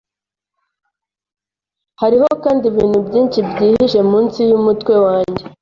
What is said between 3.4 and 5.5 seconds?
byihishe munsi yumutwe wanjye